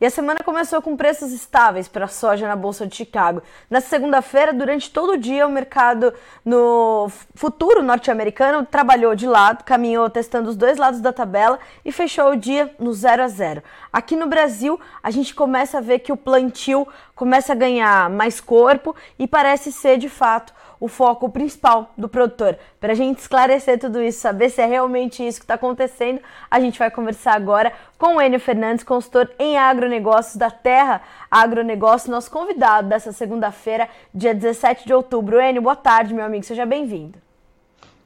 [0.00, 3.42] E a semana começou com preços estáveis para a soja na Bolsa de Chicago.
[3.68, 10.08] Na segunda-feira, durante todo o dia, o mercado no futuro norte-americano trabalhou de lado, caminhou
[10.08, 13.62] testando os dois lados da tabela e fechou o dia no 0 a 0.
[13.92, 16.88] Aqui no Brasil, a gente começa a ver que o plantio
[17.20, 22.56] começa a ganhar mais corpo e parece ser de fato o foco principal do produtor.
[22.80, 26.18] Para a gente esclarecer tudo isso, saber se é realmente isso que está acontecendo,
[26.50, 32.10] a gente vai conversar agora com o Enio Fernandes, consultor em agronegócios da Terra Agronegócio,
[32.10, 35.38] nosso convidado dessa segunda-feira, dia 17 de outubro.
[35.38, 37.18] Enio, boa tarde, meu amigo, seja bem-vindo.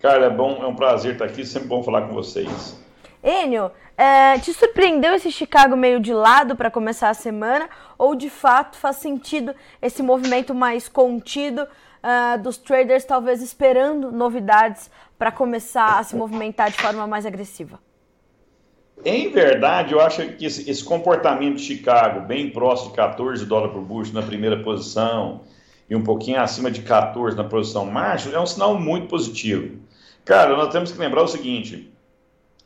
[0.01, 2.84] Cara, é bom, é um prazer estar aqui, sempre bom falar com vocês.
[3.25, 7.71] Enio, é, te surpreendeu esse Chicago meio de lado para começar a semana?
[7.97, 14.91] Ou de fato faz sentido esse movimento mais contido uh, dos traders talvez esperando novidades
[15.19, 17.81] para começar a se movimentar de forma mais agressiva?
[19.03, 23.73] Em verdade, eu acho que esse, esse comportamento de Chicago, bem próximo de 14 dólares
[23.73, 25.41] por bushel na primeira posição
[25.89, 29.79] e um pouquinho acima de 14 na posição marcha, é um sinal muito positivo.
[30.27, 31.94] Cara, nós temos que lembrar o seguinte: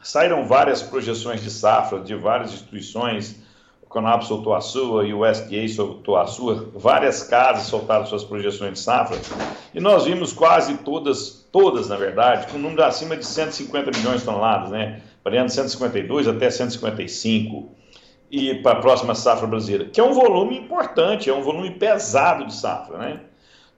[0.02, 3.42] saíram várias projeções de safra de várias instituições
[3.88, 8.74] Conab soltou a sua e o USDA soltou a sua, várias casas soltaram suas projeções
[8.74, 9.19] de safra,
[9.74, 14.20] e nós vimos quase todas, todas na verdade, com um número acima de 150 milhões
[14.20, 15.00] de toneladas, né?
[15.24, 17.74] variando 152 até 155,
[18.30, 22.44] e para a próxima safra brasileira, que é um volume importante, é um volume pesado
[22.44, 23.20] de safra, né?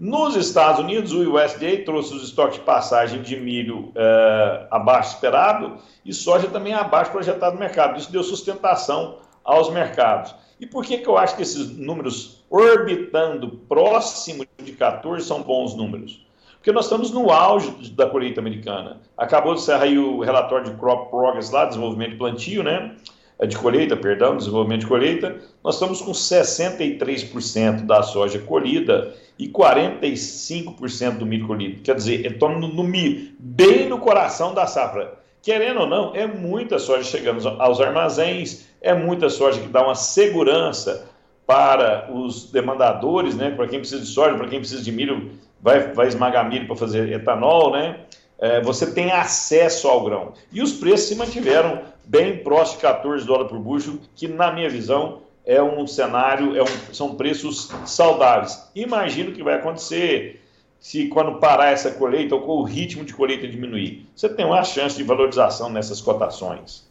[0.01, 5.77] Nos Estados Unidos, o USDA trouxe os estoques de passagem de milho uh, abaixo esperado
[6.03, 7.99] e soja também abaixo projetado no mercado.
[7.99, 10.35] Isso deu sustentação aos mercados.
[10.59, 15.75] E por que, que eu acho que esses números orbitando próximo de 14 são bons
[15.75, 16.27] números?
[16.55, 19.03] Porque nós estamos no auge da colheita americana.
[19.19, 22.97] Acabou de sair o relatório de Crop Progress lá, desenvolvimento de plantio, né?
[23.41, 25.37] É de colheita, perdão, desenvolvimento de colheita.
[25.65, 31.81] Nós estamos com 63% da soja colhida e 45% do milho colhido.
[31.83, 35.19] Quer dizer, estamos no, no milho, bem no coração da safra.
[35.43, 39.95] Querendo ou não, é muita soja chegando aos armazéns, é muita soja que dá uma
[39.95, 41.09] segurança
[41.47, 43.51] para os demandadores, né?
[43.51, 45.31] Para quem precisa de soja, para quem precisa de milho,
[45.63, 48.01] vai, vai esmagar milho para fazer etanol, né?
[48.39, 50.35] É, você tem acesso ao grão.
[50.53, 54.69] E os preços se mantiveram bem próximos de 14 dólares por bushel, que na minha
[54.69, 58.69] visão é um cenário, é um, são preços saudáveis.
[58.75, 60.43] Imagino que vai acontecer
[60.81, 64.09] se quando parar essa colheita ou com o ritmo de colheita diminuir.
[64.15, 66.90] Você tem uma chance de valorização nessas cotações.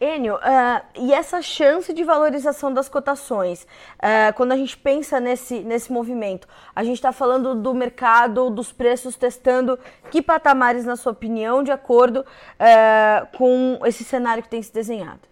[0.00, 3.66] Enio, uh, e essa chance de valorização das cotações,
[3.96, 8.70] uh, quando a gente pensa nesse, nesse movimento, a gente está falando do mercado, dos
[8.72, 9.76] preços testando
[10.08, 15.22] que patamares, na sua opinião, de acordo uh, com esse cenário que tem se desenhado?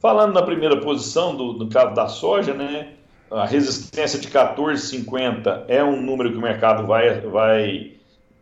[0.00, 2.94] Falando na primeira posição, do, do caso da soja, né,
[3.30, 7.92] a resistência de 14,50 é um número que o mercado vai, vai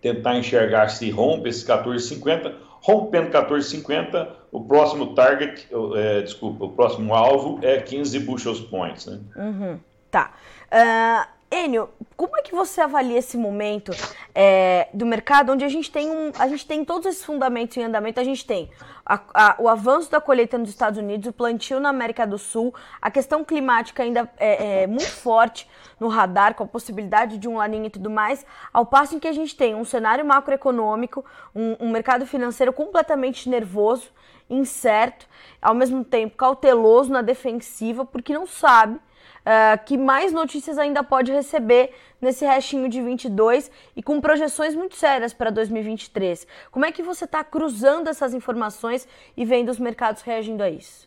[0.01, 2.55] tentar enxergar se rompe esse 14,50.
[2.85, 9.07] Rompendo 14,50, o próximo target, é, desculpa, o próximo alvo é 15 bushels points.
[9.07, 9.21] Né?
[9.37, 9.81] Uhum,
[10.11, 10.35] tá.
[10.71, 13.93] Uh, Enio, como é que você avalia esse momento
[14.35, 17.85] é, do mercado onde a gente tem um, a gente tem todos esses fundamentos em
[17.85, 18.69] andamento, a gente tem
[19.07, 22.75] a, a, o avanço da colheita nos Estados Unidos, o plantio na América do Sul,
[23.01, 25.69] a questão climática ainda é, é muito forte
[26.01, 29.29] no radar, com a possibilidade de um laninho e tudo mais, ao passo em que
[29.29, 34.11] a gente tem um cenário macroeconômico, um, um mercado financeiro completamente nervoso,
[34.51, 35.25] incerto,
[35.63, 38.99] ao mesmo tempo cauteloso na defensiva, porque não sabe
[39.45, 44.97] uh, que mais notícias ainda pode receber nesse restinho de 22 e com projeções muito
[44.97, 46.47] sérias para 2023.
[46.71, 49.07] Como é que você está cruzando essas informações
[49.37, 51.07] e vendo os mercados reagindo a isso?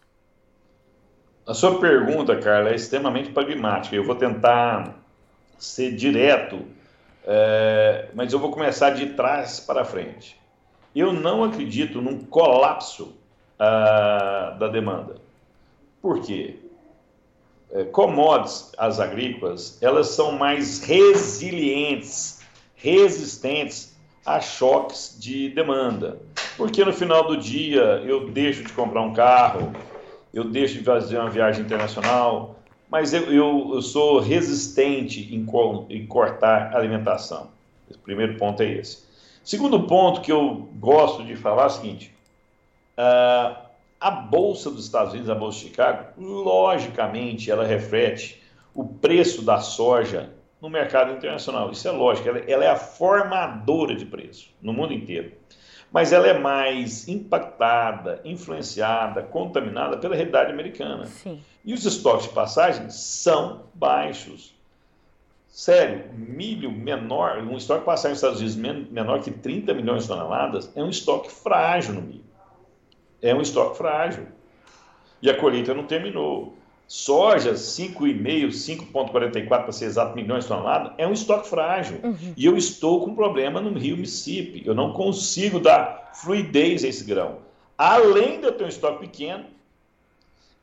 [1.46, 3.96] A sua pergunta, Carla, é extremamente pragmática.
[3.96, 4.96] Eu vou tentar
[5.58, 6.66] ser direto,
[7.26, 10.38] é, mas eu vou começar de trás para frente.
[10.94, 13.18] Eu não acredito num colapso
[13.56, 15.16] uh, da demanda.
[16.02, 16.60] Por quê?
[17.72, 22.40] É, commodities, as agrícolas, elas são mais resilientes,
[22.76, 26.20] resistentes a choques de demanda.
[26.56, 29.74] Porque no final do dia eu deixo de comprar um carro,
[30.34, 32.58] eu deixo de fazer uma viagem internacional,
[32.90, 35.46] mas eu, eu, eu sou resistente em,
[35.90, 37.50] em cortar alimentação.
[37.90, 39.06] O primeiro ponto é esse.
[39.44, 42.14] Segundo ponto que eu gosto de falar é o seguinte:
[42.98, 43.67] uh,
[44.00, 48.42] a Bolsa dos Estados Unidos, a Bolsa de Chicago, logicamente, ela reflete
[48.74, 51.72] o preço da soja no mercado internacional.
[51.72, 55.32] Isso é lógico, ela, ela é a formadora de preço no mundo inteiro.
[55.92, 61.06] Mas ela é mais impactada, influenciada, contaminada pela realidade americana.
[61.06, 61.42] Sim.
[61.64, 64.56] E os estoques de passagem são baixos.
[65.48, 70.10] Sério, milho menor, um estoque de passagem nos Estados Unidos menor que 30 milhões de
[70.10, 72.27] toneladas é um estoque frágil no milho.
[73.22, 74.28] É um estoque frágil.
[75.22, 76.56] E a colheita não terminou.
[76.88, 78.48] Soja, 5,5,
[78.94, 82.00] 5,44 para ser exato, milhões de toneladas, é um estoque frágil.
[82.02, 82.34] Uhum.
[82.38, 84.64] E eu estou com problema no rio Mississippi.
[84.66, 87.40] Eu não consigo dar fluidez a esse grão.
[87.78, 89.46] Além de eu ter um estoque pequeno,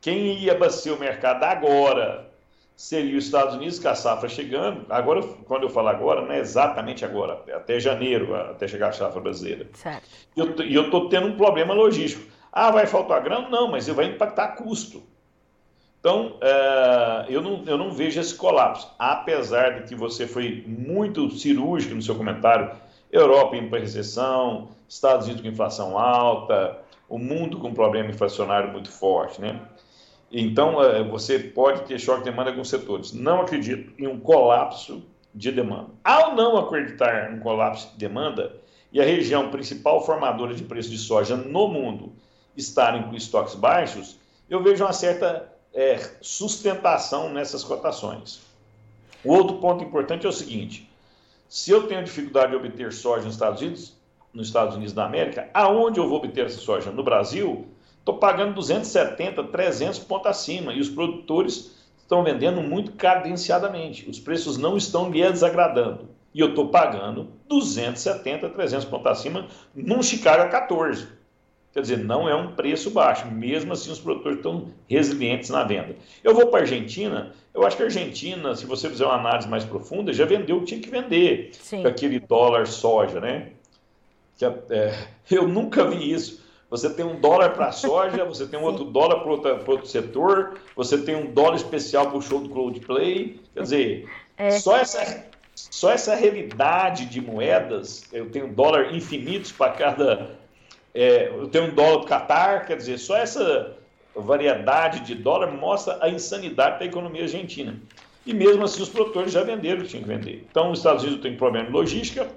[0.01, 2.27] quem ia abastecer o mercado agora
[2.75, 4.85] seria os Estados Unidos, com a safra chegando.
[4.89, 8.91] Agora, quando eu falo agora, não é exatamente agora, é até janeiro, até chegar a
[8.91, 9.67] safra brasileira.
[9.73, 10.09] Certo.
[10.35, 12.34] E eu estou tendo um problema logístico.
[12.55, 13.49] Ah, vai faltar grão?
[13.49, 15.03] Não, mas vai impactar custo.
[15.99, 21.29] Então, é, eu, não, eu não vejo esse colapso, apesar de que você foi muito
[21.31, 22.71] cirúrgico no seu comentário.
[23.11, 26.79] Europa indo para recessão, Estados Unidos com inflação alta,
[27.09, 29.59] o mundo com problema inflacionário muito forte, né?
[30.31, 33.11] Então, é, você pode ter choque de demanda em alguns setores.
[33.11, 35.03] Não acredito em um colapso
[35.33, 35.89] de demanda.
[36.03, 38.55] Ao não acreditar em um colapso de demanda
[38.93, 42.13] e a região principal formadora de preço de soja no mundo
[42.55, 44.17] estarem com estoques baixos,
[44.49, 48.41] eu vejo uma certa é, sustentação nessas cotações.
[49.23, 50.89] O outro ponto importante é o seguinte:
[51.49, 53.93] se eu tenho dificuldade de obter soja nos Estados Unidos,
[54.33, 56.91] nos Estados Unidos da América, aonde eu vou obter essa soja?
[56.91, 57.67] No Brasil,
[57.99, 64.07] estou pagando 270, 300 pontos acima e os produtores estão vendendo muito cadenciadamente.
[64.09, 66.09] Os preços não estão me desagradando.
[66.33, 71.07] E eu estou pagando 270, 300 pontos acima num Chicago a 14.
[71.75, 75.93] Quer dizer, não é um preço baixo, mesmo assim os produtores estão resilientes na venda.
[76.23, 79.45] Eu vou para a Argentina, eu acho que a Argentina, se você fizer uma análise
[79.45, 81.81] mais profunda, já vendeu o que tinha que vender, Sim.
[81.81, 83.49] com aquele dólar soja, né?
[84.37, 86.45] Que, é, eu nunca vi isso.
[86.69, 89.85] Você tem um dólar para a soja, você tem um outro dólar para outro, outro
[89.85, 93.37] setor, você tem um dólar especial para o show do Coldplay.
[93.53, 94.51] Quer dizer, é.
[94.51, 100.44] só, essa, só essa realidade de moedas, eu tenho dólar infinitos para cada
[100.95, 103.75] é, eu tenho um dólar do Qatar, quer dizer, só essa
[104.15, 107.75] variedade de dólar mostra a insanidade da economia argentina.
[108.25, 110.47] E mesmo assim os produtores já venderam o que tinham que vender.
[110.49, 112.27] Então, os Estados Unidos têm problema de logística,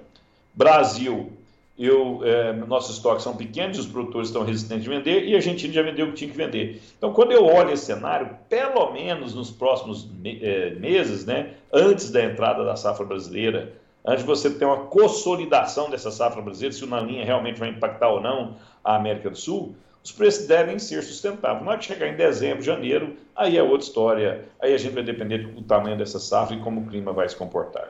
[0.53, 1.31] Brasil,
[1.77, 5.73] eu, é, nossos estoques são pequenos, os produtores estão resistentes de vender, e a Argentina
[5.73, 6.81] já vendeu o que tinha que vender.
[6.97, 12.11] Então, quando eu olho esse cenário, pelo menos nos próximos me é, meses, né, antes
[12.11, 13.71] da entrada da safra brasileira,
[14.05, 18.09] antes de você ter uma consolidação dessa safra brasileira, se o Naninha realmente vai impactar
[18.09, 21.63] ou não a América do Sul, os preços devem ser sustentáveis.
[21.63, 24.45] Na hora que chegar em dezembro, janeiro, aí é outra história.
[24.59, 27.35] Aí a gente vai depender do tamanho dessa safra e como o clima vai se
[27.35, 27.87] comportar.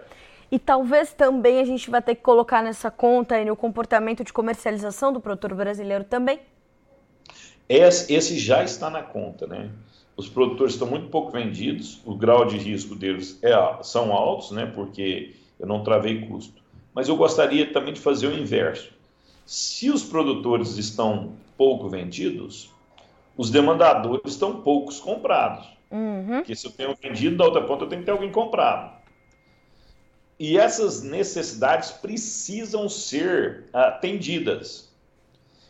[0.51, 4.33] E talvez também a gente vai ter que colocar nessa conta aí, o comportamento de
[4.33, 6.39] comercialização do produtor brasileiro também?
[7.67, 9.69] Esse, esse já está na conta, né?
[10.17, 13.53] Os produtores estão muito pouco vendidos, o grau de risco deles é,
[13.83, 14.65] são altos, né?
[14.65, 16.61] Porque eu não travei custo.
[16.93, 18.91] Mas eu gostaria também de fazer o inverso.
[19.45, 22.71] Se os produtores estão pouco vendidos,
[23.35, 25.67] os demandadores estão poucos comprados.
[25.91, 26.37] Uhum.
[26.37, 28.97] Porque se eu tenho vendido, da outra ponta eu tenho que ter alguém comprado.
[30.39, 34.89] E essas necessidades precisam ser atendidas.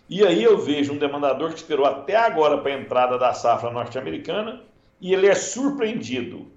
[0.10, 3.72] E aí eu vejo um demandador que esperou até agora para a entrada da safra
[3.72, 4.62] norte-americana
[5.00, 6.48] e ele é surpreendido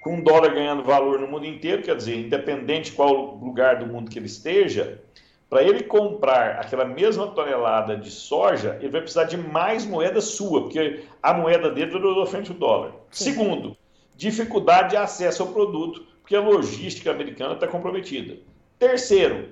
[0.00, 4.10] com o dólar ganhando valor no mundo inteiro, quer dizer, independente qual lugar do mundo
[4.10, 5.00] que ele esteja,
[5.48, 10.62] para ele comprar aquela mesma tonelada de soja, ele vai precisar de mais moeda sua,
[10.62, 12.92] porque a moeda dele valorizou frente ao dólar.
[13.10, 13.24] Sim.
[13.32, 13.76] Segundo,
[14.16, 18.38] dificuldade de acesso ao produto, porque a logística americana está comprometida.
[18.78, 19.48] Terceiro,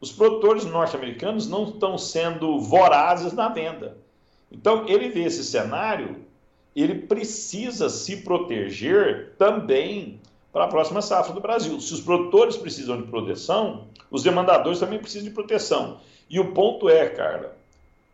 [0.00, 3.98] os produtores norte-americanos não estão sendo vorazes na venda.
[4.50, 6.24] Então, ele vê esse cenário
[6.74, 10.20] ele precisa se proteger também
[10.52, 11.80] para a próxima safra do Brasil.
[11.80, 16.00] Se os produtores precisam de proteção, os demandadores também precisam de proteção.
[16.28, 17.56] E o ponto é, cara,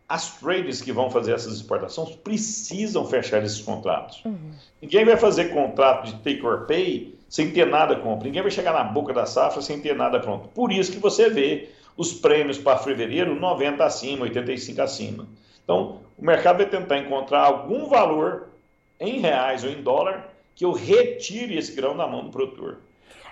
[0.09, 4.25] as traders que vão fazer essas exportações precisam fechar esses contratos.
[4.25, 4.53] Uhum.
[4.81, 8.27] Ninguém vai fazer contrato de take or pay sem ter nada compra.
[8.27, 10.49] Ninguém vai chegar na boca da safra sem ter nada pronto.
[10.49, 15.27] Por isso que você vê os prêmios para fevereiro 90 acima, 85 acima.
[15.63, 18.49] Então, o mercado vai tentar encontrar algum valor
[18.99, 22.79] em reais ou em dólar que eu retire esse grão da mão do produtor.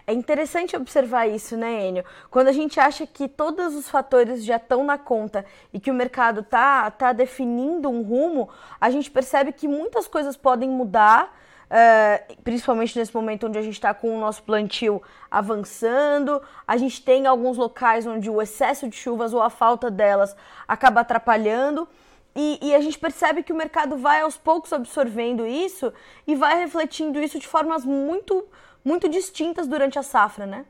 [0.06, 2.04] É interessante observar isso, né, Enio?
[2.30, 5.94] Quando a gente acha que todos os fatores já estão na conta e que o
[5.94, 8.48] mercado tá, tá definindo um rumo,
[8.80, 13.74] a gente percebe que muitas coisas podem mudar uh, principalmente nesse momento onde a gente
[13.74, 16.40] está com o nosso plantio avançando.
[16.66, 20.36] A gente tem alguns locais onde o excesso de chuvas ou a falta delas
[20.68, 21.88] acaba atrapalhando.
[22.36, 25.90] E, e, a gente percebe que o mercado vai aos poucos absorvendo isso
[26.26, 28.44] e vai refletindo isso de formas muito,
[28.84, 30.66] muito distintas durante a safra, né?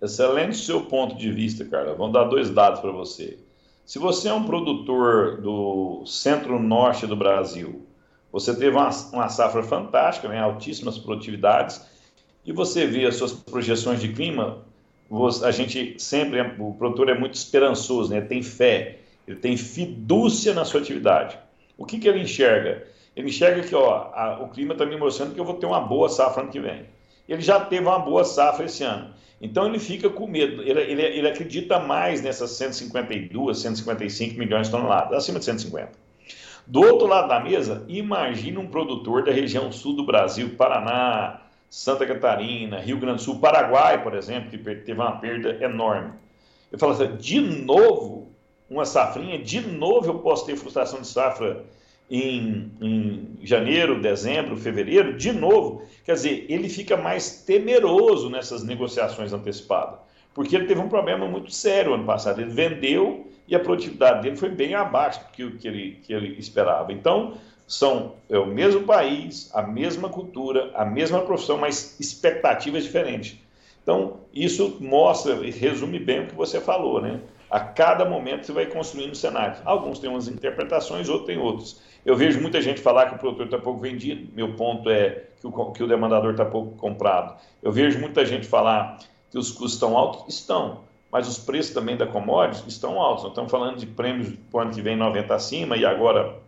[0.00, 1.94] Excelente seu ponto de vista, Carla.
[1.94, 3.38] Vamos dar dois dados para você.
[3.84, 7.84] Se você é um produtor do centro-norte do Brasil,
[8.32, 11.84] você teve uma, uma safra fantástica, né, altíssimas produtividades,
[12.46, 14.64] e você vê as suas projeções de clima,
[15.42, 18.99] a gente sempre, o produtor é muito esperançoso, né, tem fé,
[19.30, 21.38] ele tem fidúcia na sua atividade.
[21.78, 22.84] O que, que ele enxerga?
[23.14, 25.80] Ele enxerga que ó, a, o clima está me mostrando que eu vou ter uma
[25.80, 26.86] boa safra ano que vem.
[27.28, 29.14] Ele já teve uma boa safra esse ano.
[29.40, 34.72] Então ele fica com medo, ele, ele, ele acredita mais nessas 152, 155 milhões de
[34.72, 35.92] toneladas, acima de 150.
[36.66, 42.04] Do outro lado da mesa, imagine um produtor da região sul do Brasil, Paraná, Santa
[42.04, 46.12] Catarina, Rio Grande do Sul, Paraguai, por exemplo, que teve uma perda enorme.
[46.70, 48.29] Eu falo assim, de novo,
[48.70, 51.64] uma safrinha, de novo eu posso ter frustração de safra
[52.08, 55.82] em, em, janeiro, dezembro, fevereiro, de novo.
[56.04, 59.98] Quer dizer, ele fica mais temeroso nessas negociações antecipadas,
[60.32, 62.40] porque ele teve um problema muito sério ano passado.
[62.40, 66.38] Ele vendeu e a produtividade dele foi bem abaixo do que, que, ele, que ele
[66.38, 66.92] esperava.
[66.92, 67.34] Então,
[67.66, 73.36] são é o mesmo país, a mesma cultura, a mesma profissão, mas expectativas diferentes.
[73.82, 77.20] Então, isso mostra e resume bem o que você falou, né?
[77.50, 79.60] A cada momento você vai construindo cenários.
[79.64, 81.82] Alguns têm umas interpretações, outros têm outros.
[82.06, 84.32] Eu vejo muita gente falar que o produtor está pouco vendido.
[84.34, 87.36] Meu ponto é que o, que o demandador está pouco comprado.
[87.60, 88.98] Eu vejo muita gente falar
[89.30, 90.32] que os custos estão altos.
[90.32, 90.84] Estão.
[91.10, 93.24] Mas os preços também da commodities estão altos.
[93.24, 96.38] Nós estamos falando de prêmios para o ano que vem 90 acima e agora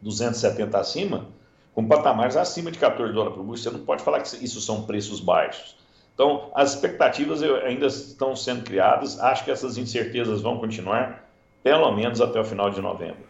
[0.00, 1.26] 270 acima,
[1.74, 3.72] com patamares acima de 14 dólares por bushel.
[3.72, 5.76] Você não pode falar que isso são preços baixos.
[6.20, 9.18] Então, as expectativas ainda estão sendo criadas.
[9.20, 11.26] Acho que essas incertezas vão continuar,
[11.62, 13.29] pelo menos até o final de novembro.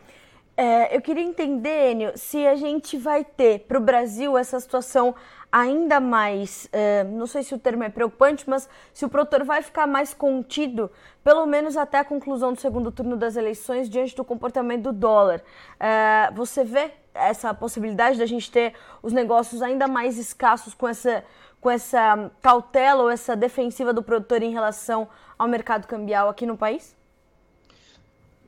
[0.62, 5.14] É, eu queria entender, Enio, se a gente vai ter para o Brasil essa situação
[5.50, 9.62] ainda mais, é, não sei se o termo é preocupante, mas se o produtor vai
[9.62, 10.90] ficar mais contido,
[11.24, 15.42] pelo menos até a conclusão do segundo turno das eleições, diante do comportamento do dólar.
[15.80, 21.24] É, você vê essa possibilidade da gente ter os negócios ainda mais escassos com essa,
[21.58, 26.58] com essa cautela ou essa defensiva do produtor em relação ao mercado cambial aqui no
[26.58, 26.99] país?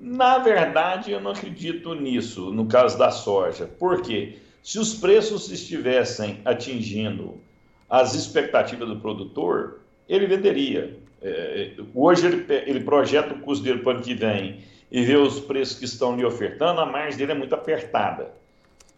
[0.05, 3.67] Na verdade, eu não acredito nisso, no caso da soja.
[3.67, 4.37] Por quê?
[4.61, 7.41] Se os preços estivessem atingindo
[7.89, 9.79] as expectativas do produtor,
[10.09, 10.99] ele venderia.
[11.23, 15.15] É, hoje ele, ele projeta o custo dele para o ano que vem e vê
[15.15, 18.33] os preços que estão lhe ofertando, a margem dele é muito apertada.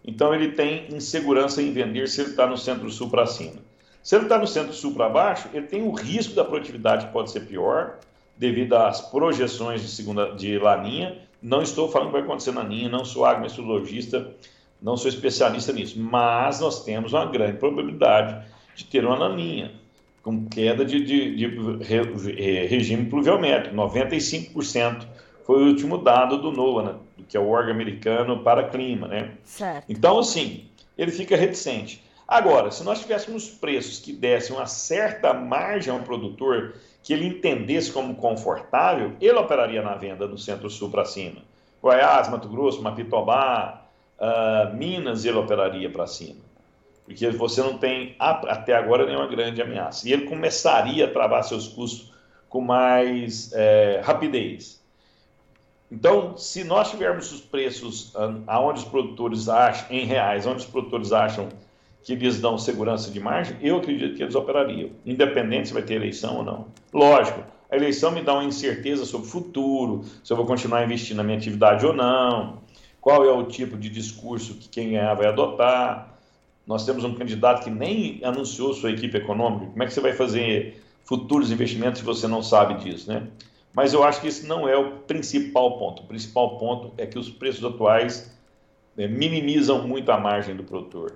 [0.03, 3.61] Então ele tem insegurança em vender se ele está no centro-sul para cima.
[4.03, 7.31] Se ele está no centro-sul para baixo, ele tem o risco da produtividade que pode
[7.31, 7.99] ser pior,
[8.37, 11.19] devido às projeções de segunda de laninha.
[11.41, 14.33] Não estou falando que vai acontecer na linha, não sou agrometeorologista,
[14.81, 19.73] não sou especialista nisso, mas nós temos uma grande probabilidade de ter uma laninha
[20.23, 23.76] com queda de, de, de regime pluviométrico.
[23.76, 25.07] 95%
[25.45, 26.95] foi o último dado do NOAA, né,
[27.29, 29.33] que é o órgão americano para clima, né?
[29.45, 29.85] Certo.
[29.87, 30.64] Então, assim,
[30.97, 32.03] ele fica reticente.
[32.26, 37.93] Agora, se nós tivéssemos preços que dessem uma certa margem ao produtor que ele entendesse
[37.93, 41.43] como confortável, ele operaria na venda do Centro-Sul para cima.
[41.83, 43.83] Goiás, Mato Grosso, Mapitobá,
[44.19, 46.40] uh, Minas, ele operaria para cima.
[47.04, 50.09] Porque você não tem, até agora, nenhuma grande ameaça.
[50.09, 52.14] E ele começaria a travar seus custos
[52.49, 54.83] com mais é, rapidez.
[55.93, 58.14] Então, se nós tivermos os preços
[58.47, 61.50] aonde os produtores acham, em reais, onde os produtores acham
[62.05, 65.95] que lhes dão segurança de margem, eu acredito que eles operariam, independente se vai ter
[65.95, 66.67] eleição ou não.
[66.93, 71.17] Lógico, a eleição me dá uma incerteza sobre o futuro, se eu vou continuar investindo
[71.17, 72.59] na minha atividade ou não,
[73.01, 76.15] qual é o tipo de discurso que quem ganhar vai adotar.
[76.67, 79.67] Nós temos um candidato que nem anunciou sua equipe econômica.
[79.67, 83.27] Como é que você vai fazer futuros investimentos se você não sabe disso, né?
[83.75, 86.03] Mas eu acho que esse não é o principal ponto.
[86.03, 88.35] O principal ponto é que os preços atuais
[88.97, 91.13] né, minimizam muito a margem do produtor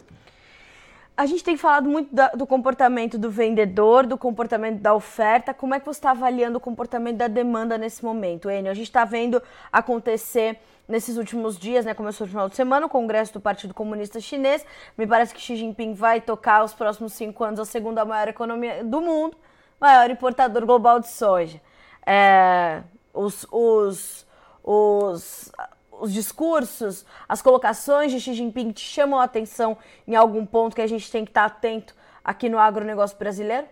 [1.19, 5.53] a gente tem falado muito da, do comportamento do vendedor, do comportamento da oferta.
[5.53, 8.71] Como é que você está avaliando o comportamento da demanda nesse momento, Enio?
[8.71, 11.93] A gente está vendo acontecer nesses últimos dias, né?
[11.93, 14.65] Começou no final de semana o Congresso do Partido Comunista Chinês.
[14.97, 18.85] Me parece que Xi Jinping vai tocar os próximos cinco anos a segunda maior economia
[18.85, 19.37] do mundo,
[19.81, 21.61] maior importador global de soja.
[22.07, 22.81] É,
[23.13, 24.25] os, os,
[24.63, 25.51] os
[26.01, 29.77] os discursos, as colocações de Xi Jinping te chamam a atenção
[30.07, 33.67] em algum ponto que a gente tem que estar atento aqui no agronegócio brasileiro?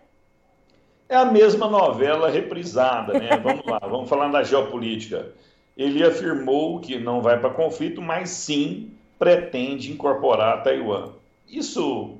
[1.09, 3.29] É a mesma novela reprisada, né?
[3.41, 5.31] Vamos lá, vamos falar da geopolítica.
[5.77, 11.11] Ele afirmou que não vai para conflito, mas sim pretende incorporar Taiwan.
[11.47, 12.17] Isso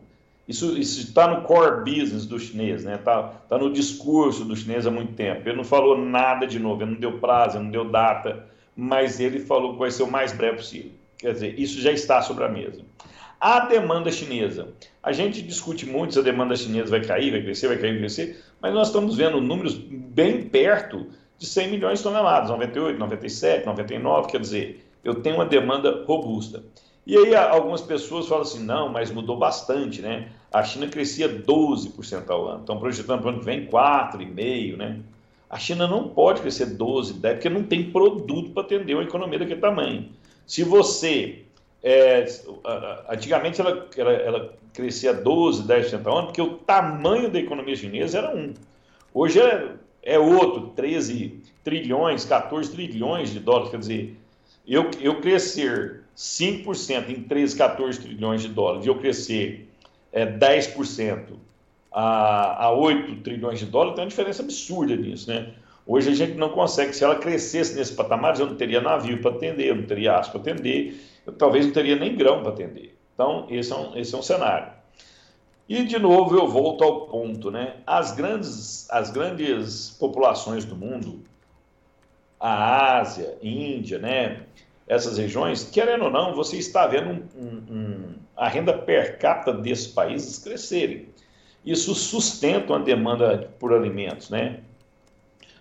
[0.47, 2.95] isso está no core business do chinês, né?
[2.95, 5.41] Está tá no discurso do chinês há muito tempo.
[5.47, 8.47] Ele não falou nada de novo, ele não deu prazo, ele não deu data,
[8.77, 10.91] mas ele falou que vai ser o mais breve possível.
[11.17, 12.86] Quer dizer, isso já está sobre a mesa.
[13.41, 14.69] A demanda chinesa.
[15.01, 18.00] A gente discute muito se a demanda chinesa vai cair, vai crescer, vai cair, vai
[18.00, 21.07] crescer, mas nós estamos vendo números bem perto
[21.39, 26.63] de 100 milhões de toneladas, 98, 97, 99, quer dizer, eu tenho uma demanda robusta.
[27.05, 30.29] E aí algumas pessoas falam assim, não, mas mudou bastante, né?
[30.51, 35.00] A China crescia 12% ao ano, estão projetando para o ano que vem 4,5%, né?
[35.50, 39.39] A China não pode crescer 12, 10, porque não tem produto para atender uma economia
[39.39, 40.10] daquele tamanho.
[40.46, 41.44] Se você.
[41.84, 42.25] É,
[43.08, 48.18] antigamente ela, ela, ela, crescia 12, 10% ao ano, porque o tamanho da economia chinesa
[48.18, 48.54] era um.
[49.13, 49.72] Hoje é,
[50.04, 53.70] é outro, 13 trilhões, 14 trilhões de dólares.
[53.70, 54.18] Quer dizer,
[54.68, 59.70] eu, eu crescer 5% em 13, 14 trilhões de dólares e eu crescer
[60.12, 61.25] é, 10%
[61.91, 65.53] a, a 8 trilhões de dólares, tem uma diferença absurda nisso, né?
[65.86, 69.32] Hoje a gente não consegue, se ela crescesse nesse patamar, eu não teria navio para
[69.32, 72.98] atender, eu não teria aço para atender, eu talvez não teria nem grão para atender.
[73.13, 74.74] Então, esse é, um, esse é um cenário.
[75.67, 77.77] E, de novo, eu volto ao ponto, né?
[77.86, 81.24] As grandes, as grandes populações do mundo,
[82.39, 84.46] a Ásia, Índia, né?
[84.88, 89.88] essas regiões, querendo ou não, você está vendo um, um, a renda per capita desses
[89.88, 91.10] países crescerem.
[91.69, 94.62] Isso sustenta uma demanda por alimentos, né?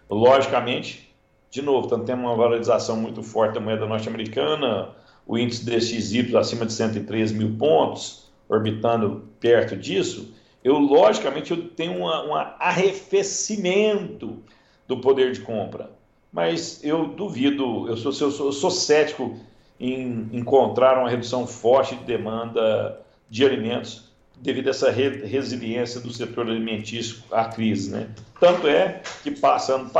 [0.08, 1.12] Logicamente,
[1.50, 4.94] de novo, estamos tendo uma valorização muito forte da moeda norte-americana,
[5.26, 10.32] o índice DXY acima de 103 mil pontos, orbitando perto disso,
[10.62, 14.38] eu, logicamente, eu tenho um arrefecimento
[14.86, 15.90] do poder de compra
[16.36, 19.38] mas eu duvido, eu sou, eu sou, eu sou cético
[19.80, 23.00] em encontrar uma redução forte de demanda
[23.30, 24.05] de alimentos
[24.36, 27.90] devido a essa re resiliência do setor alimentício à crise.
[27.90, 28.08] Né?
[28.40, 29.90] Tanto é que passando,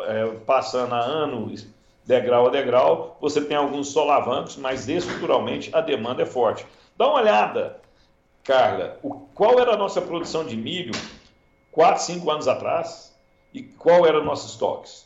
[0.00, 1.54] é, passando a ano,
[2.04, 6.66] degrau a degrau, você tem alguns solavancos, mas estruturalmente a demanda é forte.
[6.96, 7.80] Dá uma olhada,
[8.42, 10.92] Carla, o, qual era a nossa produção de milho
[11.72, 13.14] 4, 5 anos atrás
[13.52, 15.04] e qual era o nosso estoques?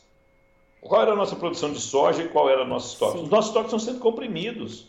[0.81, 3.19] Qual era a nossa produção de soja e qual era o nosso estoque?
[3.19, 3.25] Sim.
[3.25, 4.87] Os nossos estoques estão sendo comprimidos.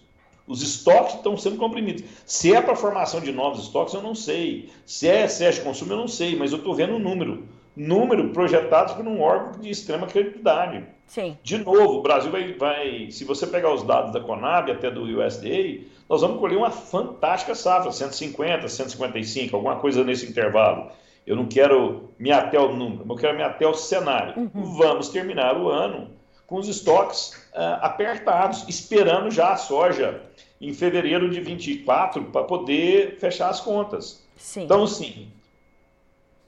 [0.50, 2.04] Os estoques estão sendo comprimidos.
[2.26, 4.72] Se é para formação de novos estoques, eu não sei.
[4.84, 7.48] Se é excesso de consumo, eu não sei, mas eu estou vendo o número.
[7.76, 10.84] Número projetado por um órgão de extrema credibilidade.
[11.06, 11.38] Sim.
[11.44, 15.04] De novo, o Brasil vai, vai, se você pegar os dados da Conab até do
[15.04, 20.90] USDA, nós vamos colher uma fantástica safra, 150, 155, alguma coisa nesse intervalo.
[21.28, 24.34] Eu não quero me até o número, eu quero me até o cenário.
[24.36, 24.64] Uhum.
[24.78, 26.10] Vamos terminar o ano
[26.48, 30.22] com os estoques uh, apertados, esperando já a soja
[30.60, 34.26] em fevereiro de 24 para poder fechar as contas.
[34.36, 34.64] Sim.
[34.64, 35.28] Então, sim,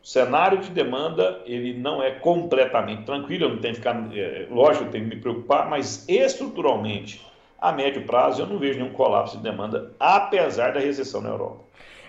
[0.04, 4.48] o cenário de demanda ele não é completamente tranquilo, eu não tenho que ficar, é,
[4.50, 7.26] lógico, eu tenho que me preocupar, mas estruturalmente,
[7.60, 11.64] a médio prazo, eu não vejo nenhum colapso de demanda, apesar da recessão na Europa.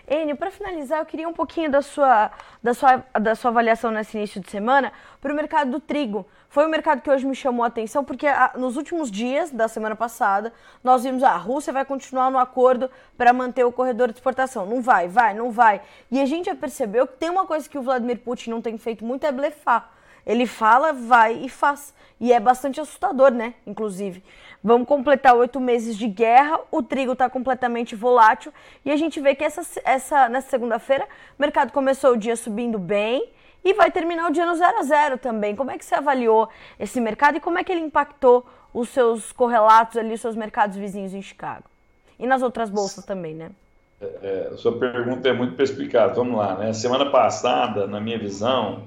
[0.08, 2.30] Enio, para finalizar, eu queria um pouquinho da sua,
[2.62, 6.26] da sua, da sua avaliação nesse início de semana para o mercado do trigo.
[6.48, 9.50] Foi um mercado que hoje me chamou a atenção porque a, ah, nos últimos dias
[9.50, 10.52] da semana passada
[10.84, 14.66] nós vimos ah, a Rússia vai continuar no acordo para manter o corredor de exportação.
[14.66, 15.80] Não vai, vai, não vai.
[16.10, 18.76] E a gente já percebeu que tem uma coisa que o Vladimir Putin não tem
[18.76, 19.92] feito muito é blefar.
[20.26, 21.94] Ele fala, vai e faz.
[22.20, 23.54] E é bastante assustador, né?
[23.66, 24.22] Inclusive.
[24.64, 28.52] Vamos completar oito meses de guerra, o trigo está completamente volátil
[28.84, 31.04] e a gente vê que essa, essa, nessa segunda-feira
[31.36, 33.28] o mercado começou o dia subindo bem
[33.64, 35.56] e vai terminar o dia no zero a zero também.
[35.56, 36.48] Como é que você avaliou
[36.78, 40.76] esse mercado e como é que ele impactou os seus correlatos ali, os seus mercados
[40.76, 41.64] vizinhos em Chicago?
[42.16, 43.50] E nas outras bolsas também, né?
[44.00, 46.14] É, é sua pergunta é muito perspicaz.
[46.14, 46.72] Vamos lá, né?
[46.72, 48.84] Semana passada, na minha visão,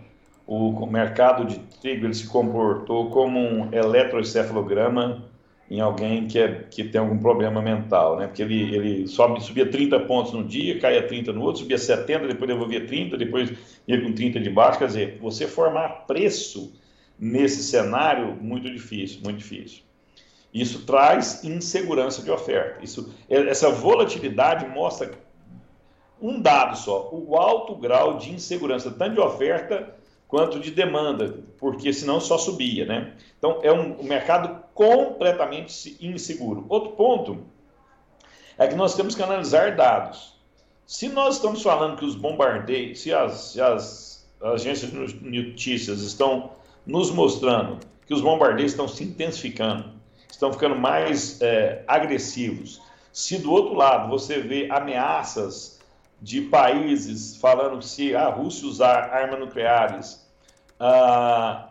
[0.47, 5.34] o mercado de trigo ele se comportou como um eletroencefalograma
[5.69, 8.28] em alguém que, é, que tem algum problema mental, né?
[8.28, 12.28] Porque ele, ele sobe, subia 30 pontos no dia, caía 30 no outro, subia 70,
[12.28, 13.51] depois devolvia 30, depois
[13.88, 14.78] ia com 30 de baixo.
[14.78, 16.73] Quer dizer, você formar preço
[17.17, 19.84] nesse cenário, muito difícil, muito difícil.
[20.54, 22.84] Isso traz insegurança de oferta.
[22.84, 25.12] Isso, essa volatilidade mostra
[26.21, 29.93] um dado só, o alto grau de insegurança, tanto de oferta
[30.27, 33.13] quanto de demanda, porque senão só subia, né?
[33.38, 36.65] Então é um, um mercado completamente inseguro.
[36.67, 37.39] Outro ponto
[38.57, 40.35] é que nós temos que analisar dados.
[40.85, 46.51] Se nós estamos falando que os bombardeios, se as, se as agências de notícias estão
[46.85, 49.89] nos mostrando que os bombardeios estão se intensificando,
[50.29, 55.74] estão ficando mais é, agressivos, se do outro lado você vê ameaças
[56.25, 60.27] de países falando que se a Rússia usar armas nucleares,
[60.79, 61.69] ah,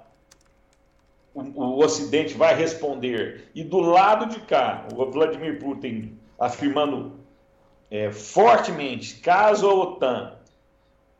[1.34, 3.50] o, o, Ocidente vai responder.
[3.52, 7.18] E do lado de cá, o Vladimir Putin afirmando
[7.90, 10.34] é, fortemente, caso a OTAN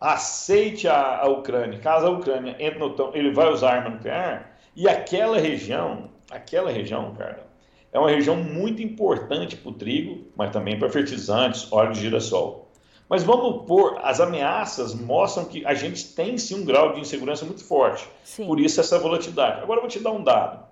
[0.01, 4.57] aceite a, a, Ucrânia, caso a Ucrânia entre no OTAN, ele vai usar arma nuclear,
[4.77, 7.45] e aquela região, aquela região, cara,
[7.93, 12.65] é uma região muito importante para o trigo, mas também para fertilizantes, óleo de girassol.
[13.09, 17.45] Mas vamos pôr, as ameaças mostram que a gente tem sim um grau de insegurança
[17.45, 18.09] muito forte.
[18.25, 18.47] Sim.
[18.47, 19.63] Por isso essa volatilidade.
[19.63, 20.65] Agora eu vou te dar um dado.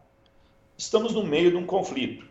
[0.76, 2.24] Estamos no meio de um conflito.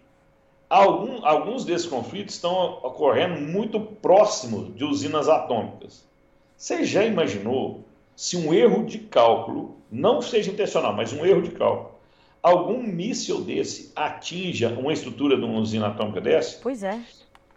[0.70, 6.04] Algum, alguns desses conflitos estão ocorrendo muito próximo de usinas atômicas.
[6.58, 7.84] Você já imaginou
[8.16, 11.92] se um erro de cálculo, não seja intencional, mas um erro de cálculo,
[12.42, 16.60] algum míssil desse atinja uma estrutura de uma usina atômica dessa?
[16.62, 17.00] Pois é.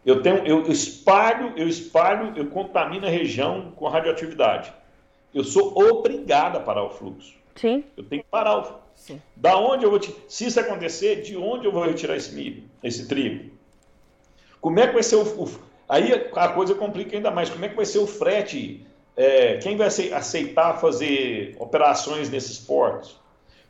[0.05, 4.73] Eu tenho, eu espalho, eu espalho, eu contamino a região com radioatividade.
[5.33, 7.35] Eu sou obrigado a parar o fluxo.
[7.57, 7.85] Sim.
[7.97, 8.85] Eu tenho que parar o fluxo.
[8.95, 9.23] Sim.
[9.35, 10.15] Da onde eu vou te...
[10.29, 13.51] Se isso acontecer, de onde eu vou retirar esse milho, esse trigo?
[14.61, 15.51] Como é que vai ser o, o...
[15.89, 17.51] Aí a coisa complica ainda mais.
[17.51, 18.87] Como é que vai ser o frete
[19.17, 23.17] é, quem vai aceitar fazer operações nesses portos?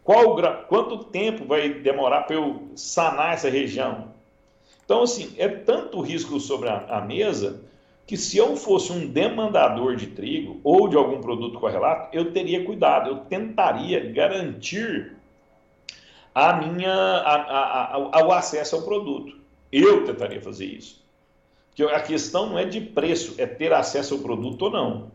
[0.03, 0.37] Qual,
[0.69, 4.14] quanto tempo vai demorar para eu sanar essa região?
[4.85, 7.63] Então, assim, é tanto risco sobre a, a mesa
[8.07, 12.65] que se eu fosse um demandador de trigo ou de algum produto correlato, eu teria
[12.65, 15.17] cuidado, eu tentaria garantir
[16.35, 19.39] a minha, a, a, o acesso ao produto.
[19.73, 21.03] Eu tentaria fazer isso.
[21.71, 25.13] Porque a questão não é de preço, é ter acesso ao produto ou não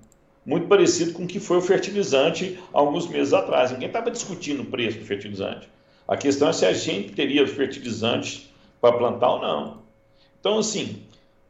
[0.50, 3.72] muito parecido com o que foi o fertilizante alguns meses atrás.
[3.72, 5.70] Ninguém estava discutindo o preço do fertilizante.
[6.08, 8.49] A questão é se a gente teria fertilizante
[8.82, 9.82] para plantar ou não.
[10.40, 11.04] Então, assim,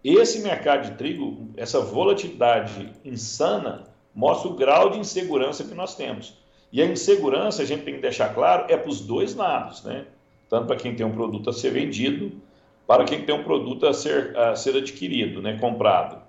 [0.04, 3.84] esse mercado de trigo, essa volatilidade insana,
[4.16, 6.38] mostra o grau de insegurança que nós temos.
[6.72, 10.06] E a insegurança, a gente tem que deixar claro, é para os dois lados, né?
[10.50, 12.32] Tanto para quem tem um produto a ser vendido,
[12.88, 15.58] para quem tem um produto a ser, a ser adquirido, né?
[15.60, 16.22] comprado.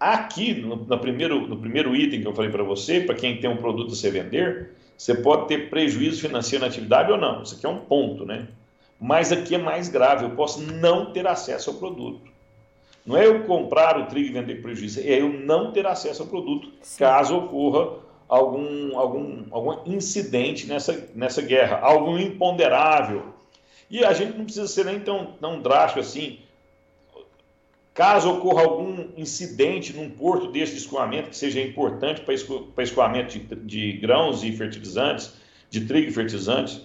[0.00, 3.50] Aqui, no, no, primeiro, no primeiro item que eu falei para você, para quem tem
[3.50, 7.42] um produto a se vender, você pode ter prejuízo financeiro na atividade ou não.
[7.42, 8.48] Isso aqui é um ponto, né?
[9.00, 12.30] Mas aqui é mais grave, eu posso não ter acesso ao produto.
[13.04, 16.28] Não é eu comprar o trigo e vender prejuízo, é eu não ter acesso ao
[16.28, 16.98] produto, Sim.
[16.98, 23.34] caso ocorra algum, algum, algum incidente nessa, nessa guerra, algum imponderável.
[23.88, 26.40] E a gente não precisa ser nem tão, tão drástico assim.
[27.94, 32.34] Caso ocorra algum incidente num porto desse de escoamento que seja importante para,
[32.74, 35.32] para escoamento de, de, grãos e fertilizantes,
[35.70, 36.82] de trigo e fertilizantes,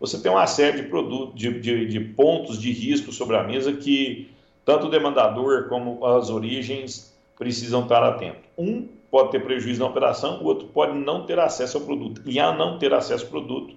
[0.00, 3.74] você tem uma série de, produtos, de, de, de pontos de risco sobre a mesa
[3.74, 4.30] que
[4.64, 8.42] tanto o demandador como as origens precisam estar atentos.
[8.56, 12.22] Um pode ter prejuízo na operação, o outro pode não ter acesso ao produto.
[12.24, 13.74] E a não ter acesso ao produto,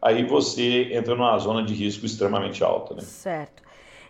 [0.00, 2.94] aí você entra numa zona de risco extremamente alta.
[2.94, 3.00] Né?
[3.02, 3.62] Certo.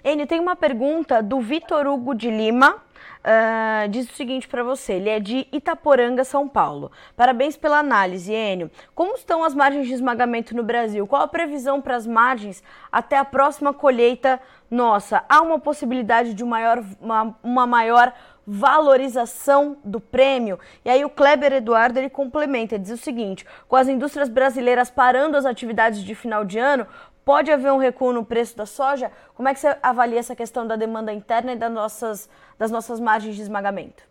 [0.05, 2.77] Enio, tem uma pergunta do Vitor Hugo de Lima.
[3.19, 6.91] Uh, diz o seguinte para você, ele é de Itaporanga, São Paulo.
[7.17, 8.71] Parabéns pela análise, Enio.
[8.95, 11.07] Como estão as margens de esmagamento no Brasil?
[11.07, 15.25] Qual a previsão para as margens até a próxima colheita nossa?
[15.29, 18.13] Há uma possibilidade de maior, uma, uma maior
[18.51, 20.59] valorização do prêmio.
[20.83, 25.37] E aí o Kleber Eduardo ele complementa, diz o seguinte: com as indústrias brasileiras parando
[25.37, 26.87] as atividades de final de ano,
[27.29, 29.12] Pode haver um recuo no preço da soja?
[29.35, 32.99] Como é que você avalia essa questão da demanda interna e das nossas, das nossas
[32.99, 34.03] margens de esmagamento?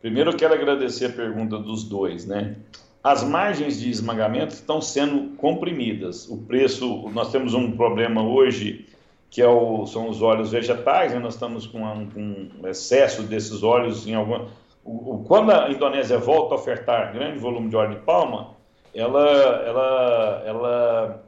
[0.00, 2.56] Primeiro, eu quero agradecer a pergunta dos dois, né?
[3.04, 6.30] As margens de esmagamento estão sendo comprimidas.
[6.30, 8.88] O preço, nós temos um problema hoje
[9.28, 11.18] que é o, são os óleos vegetais, né?
[11.18, 14.48] nós estamos com um, com excesso desses óleos em alguma.
[14.82, 18.56] O, o, quando a Indonésia volta a ofertar grande volume de óleo de palma,
[18.94, 19.28] ela,
[19.66, 21.24] ela, ela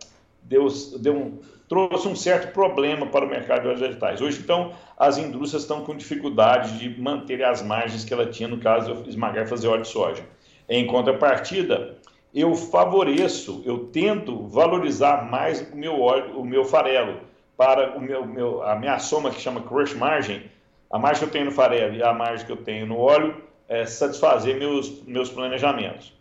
[0.53, 0.69] deu,
[1.01, 1.39] deu um,
[1.69, 4.21] trouxe um certo problema para o mercado de óleos vegetais.
[4.21, 8.59] Hoje, então, as indústrias estão com dificuldade de manter as margens que ela tinha no
[8.59, 10.23] caso esmagar e fazer óleo de soja.
[10.69, 11.97] Em contrapartida,
[12.35, 17.21] eu favoreço, eu tento valorizar mais o meu óleo, o meu farelo,
[17.57, 20.43] para o meu, meu, a minha soma que chama crush margin,
[20.91, 23.35] a margem que eu tenho no farelo e a margem que eu tenho no óleo,
[23.69, 26.13] é, satisfazer meus, meus planejamentos.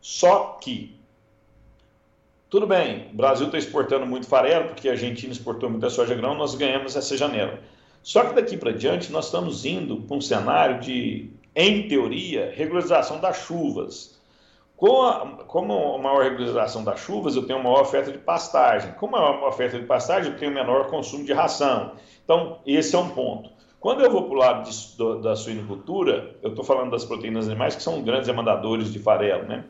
[0.00, 0.96] Só que,
[2.52, 6.34] tudo bem, o Brasil está exportando muito farelo, porque a Argentina exportou muita soja grão,
[6.34, 7.58] nós ganhamos essa janela.
[8.02, 13.18] Só que daqui para diante nós estamos indo para um cenário de, em teoria, regularização
[13.20, 14.20] das chuvas.
[14.76, 15.24] Com a,
[15.98, 18.92] maior regularização das chuvas, eu tenho uma maior oferta de pastagem.
[18.96, 21.92] Com a maior oferta de pastagem, eu tenho menor consumo de ração.
[22.22, 23.48] Então, esse é um ponto.
[23.80, 27.46] Quando eu vou para o lado de, do, da suinocultura, eu estou falando das proteínas
[27.48, 29.64] animais, que são grandes demandadores de farelo, né?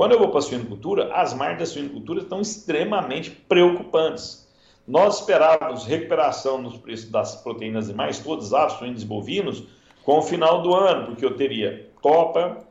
[0.00, 4.48] Quando eu vou para a suinocultura, as margens da suinocultura estão extremamente preocupantes.
[4.88, 9.64] Nós esperávamos recuperação nos preços das proteínas animais, todos aves, suínos e bovinos,
[10.02, 12.64] com o final do ano, porque eu teria Copa,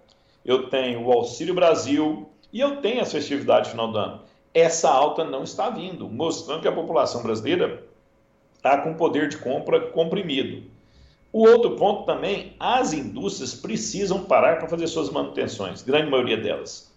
[0.43, 4.21] eu tenho o Auxílio Brasil e eu tenho as festividades no final do ano.
[4.51, 7.83] Essa alta não está vindo, mostrando que a população brasileira
[8.55, 10.63] está com poder de compra comprimido.
[11.31, 16.88] O outro ponto também, as indústrias precisam parar para fazer suas manutenções, grande maioria delas.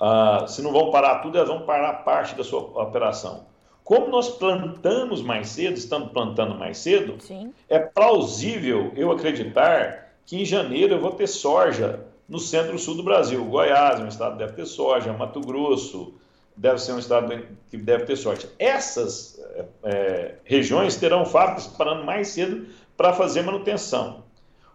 [0.00, 3.44] Uh, se não vão parar tudo, elas vão parar parte da sua operação.
[3.84, 7.52] Como nós plantamos mais cedo, estamos plantando mais cedo, Sim.
[7.68, 13.44] é plausível eu acreditar que em janeiro eu vou ter soja no centro-sul do Brasil.
[13.44, 16.14] Goiás, um estado deve ter soja, Mato Grosso
[16.56, 18.48] deve ser um estado que deve ter soja.
[18.58, 24.24] Essas é, é regiões terão fábricas parando mais cedo para fazer manutenção.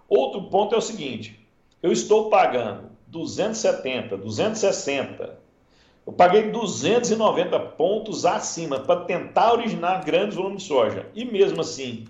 [0.10, 1.48] Outro ponto é o seguinte:
[1.82, 5.46] eu estou pagando 270, 260
[6.06, 11.08] eu paguei 290 pontos acima para tentar originar grandes volumes de soja.
[11.16, 12.06] E mesmo assim,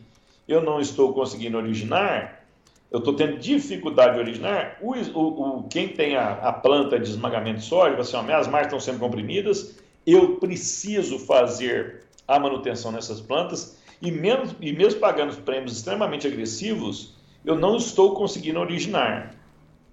[0.47, 2.45] eu não estou conseguindo originar,
[2.91, 4.77] eu estou tendo dificuldade de originar.
[4.81, 8.47] O, o, o quem tem a, a, planta de esmagamento de soja, assim, ó, minhas
[8.47, 14.99] margens estão sendo comprimidas, eu preciso fazer a manutenção nessas plantas e mesmo, e mesmo
[14.99, 17.15] pagando prêmios extremamente agressivos,
[17.45, 19.33] eu não estou conseguindo originar.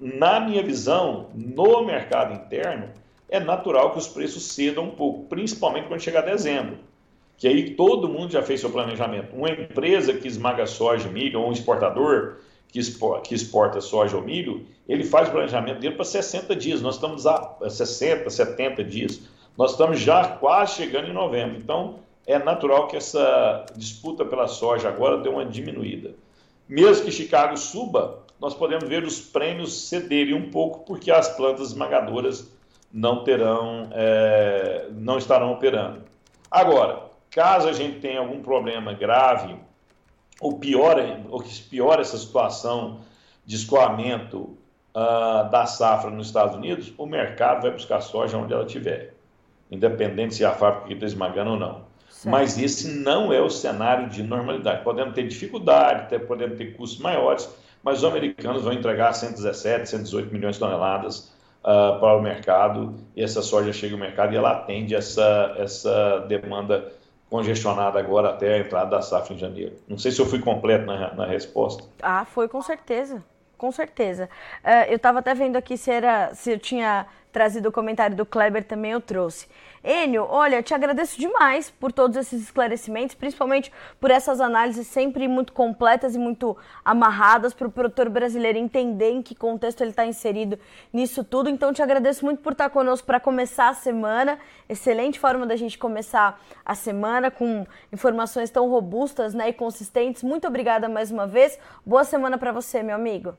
[0.05, 2.88] Na minha visão, no mercado interno,
[3.29, 6.77] é natural que os preços cedam um pouco, principalmente quando chegar dezembro.
[7.38, 9.33] Que aí todo mundo já fez seu planejamento.
[9.33, 12.81] Uma empresa que esmaga soja e milho, ou um exportador que
[13.33, 16.83] exporta soja ou milho, ele faz o planejamento dele para 60 dias.
[16.83, 19.21] Nós estamos a 60, 70 dias.
[19.57, 21.59] Nós estamos já quase chegando em novembro.
[21.59, 26.11] Então, é natural que essa disputa pela soja agora dê uma diminuída.
[26.69, 31.68] Mesmo que Chicago suba, nós podemos ver os prêmios cederem um pouco, porque as plantas
[31.68, 32.52] esmagadoras
[32.92, 36.02] não terão, é, não estarão operando.
[36.50, 39.55] Agora, caso a gente tenha algum problema grave,
[40.40, 40.96] ou pior,
[41.31, 43.02] ou que piora essa situação
[43.46, 44.59] de escoamento
[44.92, 49.14] uh, da safra nos Estados Unidos, o mercado vai buscar soja onde ela estiver,
[49.70, 51.85] independente se a fábrica está esmagando ou não.
[52.11, 52.28] Certo.
[52.28, 54.83] Mas esse não é o cenário de normalidade.
[54.83, 57.48] Podemos ter dificuldade, podemos ter custos maiores,
[57.83, 63.23] mas os americanos vão entregar 117, 118 milhões de toneladas uh, para o mercado e
[63.23, 66.92] essa soja chega ao mercado e ela atende essa, essa demanda
[67.29, 69.75] congestionada agora até a entrada da safra em janeiro.
[69.88, 71.83] Não sei se eu fui completo na, na resposta.
[72.03, 73.25] Ah, foi com certeza.
[73.57, 74.29] Com certeza.
[74.64, 78.27] Uh, eu estava até vendo aqui se, era, se eu tinha trazido o comentário do
[78.27, 79.49] Kleber, também eu trouxe.
[79.83, 85.53] Enio, olha, te agradeço demais por todos esses esclarecimentos, principalmente por essas análises sempre muito
[85.53, 90.57] completas e muito amarradas para o produtor brasileiro entender em que contexto ele está inserido
[90.92, 91.49] nisso tudo.
[91.49, 94.38] Então, te agradeço muito por estar conosco para começar a semana.
[94.68, 100.23] Excelente forma da gente começar a semana com informações tão robustas né, e consistentes.
[100.23, 101.59] Muito obrigada mais uma vez.
[101.85, 103.37] Boa semana para você, meu amigo.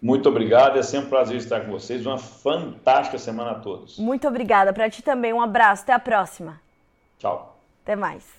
[0.00, 2.06] Muito obrigado, é sempre um prazer estar com vocês.
[2.06, 3.98] Uma fantástica semana a todos.
[3.98, 4.72] Muito obrigada.
[4.72, 5.82] Para ti também, um abraço.
[5.82, 6.60] Até a próxima.
[7.18, 7.58] Tchau.
[7.82, 8.38] Até mais.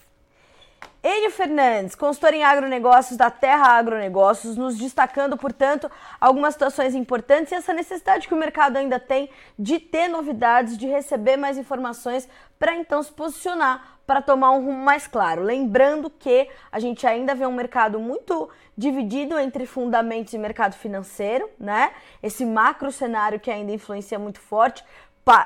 [1.01, 7.55] Enio Fernandes, consultor em agronegócios da Terra Agronegócios, nos destacando, portanto, algumas situações importantes e
[7.55, 12.75] essa necessidade que o mercado ainda tem de ter novidades, de receber mais informações para
[12.75, 15.43] então se posicionar para tomar um rumo mais claro.
[15.43, 21.47] Lembrando que a gente ainda vê um mercado muito dividido entre fundamentos e mercado financeiro,
[21.59, 21.91] né?
[22.23, 24.83] Esse macro cenário que ainda influencia muito forte.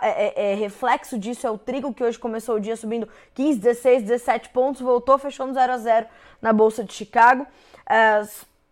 [0.01, 3.59] É, é, é, reflexo disso é o trigo que hoje começou o dia subindo 15,
[3.59, 6.07] 16, 17 pontos, voltou, fechou no 0 a 0
[6.41, 7.45] na Bolsa de Chicago.
[7.81, 8.25] Uh,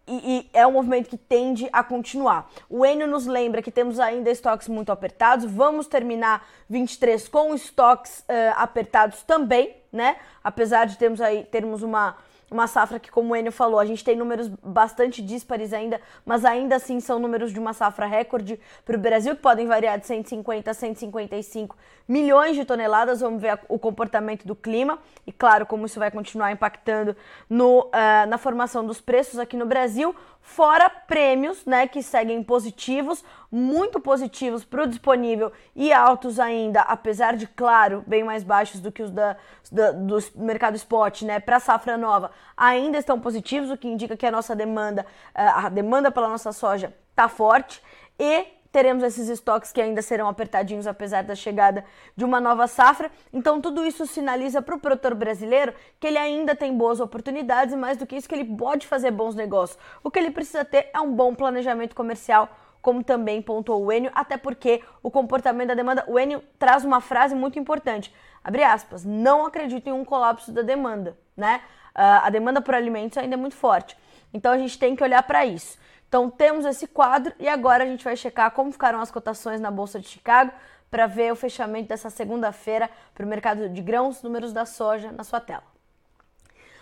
[0.08, 2.50] e, e, é um movimento que tende a continuar.
[2.70, 8.20] O Enio nos lembra que temos ainda estoques muito apertados, vamos terminar 23 com estoques
[8.22, 10.18] uh, apertados também, né?
[10.44, 12.18] Apesar de termos aí termos uma
[12.52, 16.44] uma safra que, como o Enio falou, a gente tem números bastante díspares ainda, mas
[16.44, 20.06] ainda assim são números de uma safra recorde para o Brasil, que podem variar de
[20.06, 23.22] 150 a 155 milhões de toneladas.
[23.22, 27.16] Vamos ver o comportamento do clima e, claro, como isso vai continuar impactando
[27.50, 30.14] no, uh, na formação dos preços aqui no Brasil.
[30.41, 37.36] Fora prêmios, né, que seguem positivos, muito positivos para o disponível e altos ainda, apesar
[37.38, 39.38] de, claro, bem mais baixos do que os da,
[39.71, 44.25] da do mercado spot, né, para safra nova, ainda estão positivos, o que indica que
[44.25, 47.82] a nossa demanda, eh, a demanda pela nossa soja está forte
[48.19, 51.84] e teremos esses estoques que ainda serão apertadinhos apesar da chegada
[52.16, 53.12] de uma nova safra.
[53.34, 57.78] Então tudo isso sinaliza para o produtor brasileiro que ele ainda tem boas oportunidades e
[57.78, 59.78] mais do que isso que ele pode fazer bons negócios.
[60.04, 62.50] O que ele precisa ter é um bom planejamento comercial,
[62.82, 67.02] como também pontuou o Enio, até porque o comportamento da demanda, o Enio traz uma
[67.02, 71.62] frase muito importante, abre aspas, não acredito em um colapso da demanda, né?
[71.94, 73.98] Uh, a demanda por alimentos ainda é muito forte.
[74.34, 75.78] Então a gente tem que olhar para isso.
[76.12, 79.71] Então temos esse quadro e agora a gente vai checar como ficaram as cotações na
[79.71, 80.52] Bolsa de Chicago
[80.89, 85.24] para ver o fechamento dessa segunda-feira para o mercado de grãos, números da soja na
[85.24, 85.63] sua tela.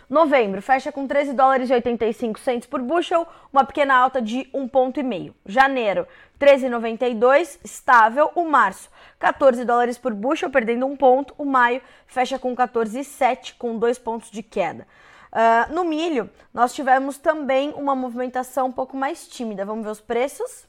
[0.09, 4.69] Novembro fecha com 13 dólares e 85 centos por bushel, uma pequena alta de 1,5
[4.71, 4.99] ponto.
[5.45, 6.07] Janeiro,
[6.39, 8.31] 13,92, estável.
[8.33, 8.89] O março,
[9.19, 11.35] 14 dólares por bushel, perdendo um ponto.
[11.37, 14.87] O maio fecha com 14,7, com dois pontos de queda.
[15.31, 19.65] Uh, no milho, nós tivemos também uma movimentação um pouco mais tímida.
[19.65, 20.67] Vamos ver os preços.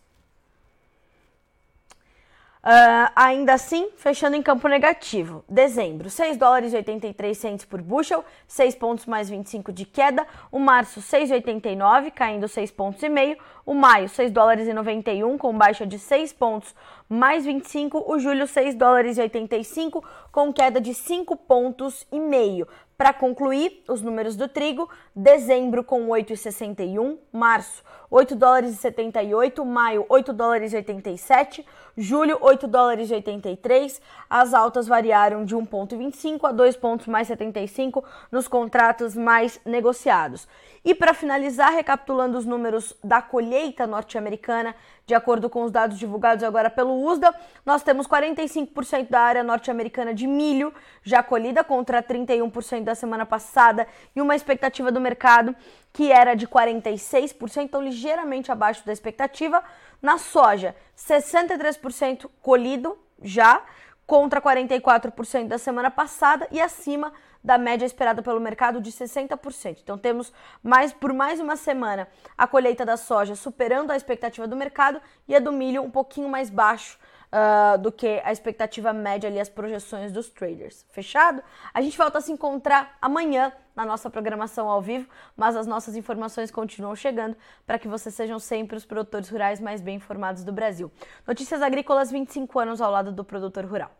[2.63, 5.43] Uh, ainda assim, fechando em campo negativo.
[5.49, 10.27] Dezembro, 6 dólares e 83 centos por bushel, 6 pontos mais 25 de queda.
[10.53, 13.39] O março, 6,89, caindo 6 pontos e meio.
[13.65, 16.75] O maio, 6 dólares e 91, com baixa de 6 pontos
[17.09, 18.05] mais 25.
[18.07, 22.69] O julho, 6 dólares e 85, com queda de 5 pontos e meio.
[23.01, 24.87] Para concluir, os números do trigo,
[25.17, 31.65] dezembro com 8,61, março 8 dólares e 78, maio 8 dólares e 87,
[32.01, 34.01] julho 8 dólares e 83.
[34.29, 40.49] As altas variaram de 1,25 a 2 pontos mais 75 nos contratos mais negociados.
[40.83, 44.75] E para finalizar, recapitulando os números da colheita norte-americana,
[45.07, 47.35] de acordo com os dados divulgados agora pelo USDA,
[47.67, 53.87] nós temos 45% da área norte-americana de milho já colhida contra 31% da semana passada
[54.17, 55.55] e uma expectativa do mercado
[55.93, 59.63] que era de 46%, então ligeiramente abaixo da expectativa.
[60.01, 63.63] Na soja, 63% colhido já
[64.07, 69.79] contra 44% da semana passada e acima da média esperada pelo mercado de 60%.
[69.83, 74.57] Então temos mais por mais uma semana a colheita da soja superando a expectativa do
[74.57, 76.99] mercado e a do milho um pouquinho mais baixo
[77.33, 80.85] uh, do que a expectativa média ali, as projeções dos traders.
[80.91, 81.43] Fechado?
[81.73, 85.97] A gente volta a se encontrar amanhã na nossa programação ao vivo, mas as nossas
[85.97, 90.53] informações continuam chegando para que vocês sejam sempre os produtores rurais mais bem informados do
[90.53, 90.91] Brasil.
[91.27, 94.00] Notícias Agrícolas 25 anos ao lado do produtor rural.